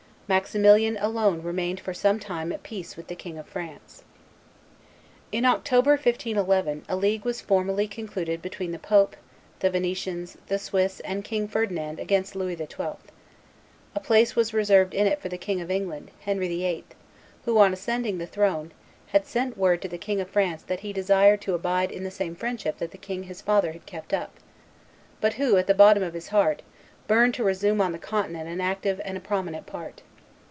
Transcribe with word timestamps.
Maximilian 0.33 0.95
alone 0.95 1.43
remained 1.43 1.81
for 1.81 1.93
some 1.93 2.17
time 2.17 2.53
at 2.53 2.63
peace 2.63 2.95
with 2.95 3.07
the 3.07 3.17
King 3.17 3.37
of 3.37 3.49
France. 3.49 4.05
In 5.29 5.43
October, 5.43 5.91
1511, 5.97 6.85
a 6.87 6.95
league 6.95 7.25
was 7.25 7.41
formally 7.41 7.85
concluded 7.85 8.41
between 8.41 8.71
the 8.71 8.79
pope, 8.79 9.17
the 9.59 9.69
Venetians, 9.69 10.37
the 10.47 10.57
Swiss, 10.57 11.01
and 11.01 11.25
King 11.25 11.49
Ferdinand 11.49 11.99
against 11.99 12.33
Louis 12.33 12.55
XII. 12.55 12.67
A 13.93 13.99
place 14.01 14.33
was 14.33 14.53
reserved 14.53 14.93
in 14.93 15.05
it 15.05 15.19
for 15.21 15.27
the 15.27 15.37
King 15.37 15.59
of 15.59 15.69
England, 15.69 16.11
Henry 16.21 16.47
VIII., 16.47 16.85
who, 17.43 17.57
on 17.59 17.73
ascending 17.73 18.17
the 18.17 18.25
throne, 18.25 18.71
had 19.07 19.27
sent 19.27 19.57
word 19.57 19.81
to 19.81 19.89
the 19.89 19.97
King 19.97 20.21
of 20.21 20.29
France 20.29 20.63
that 20.63 20.79
"he 20.79 20.93
desired 20.93 21.41
to 21.41 21.55
abide 21.55 21.91
in 21.91 22.05
the 22.05 22.09
same 22.09 22.35
friendship 22.35 22.77
that 22.77 22.91
the 22.91 22.97
king 22.97 23.23
his 23.23 23.41
father 23.41 23.73
had 23.73 23.85
kept 23.85 24.13
up," 24.13 24.33
but 25.19 25.33
who, 25.33 25.57
at 25.57 25.67
the 25.67 25.73
bottom 25.73 26.01
of 26.01 26.13
his 26.13 26.29
heart, 26.29 26.61
burned 27.05 27.33
to 27.33 27.43
resume 27.43 27.81
on 27.81 27.91
the 27.91 27.99
Continent 27.99 28.47
an 28.47 28.61
active 28.61 29.01
and 29.03 29.17
a 29.17 29.19
prominent 29.19 29.65
part. 29.65 30.03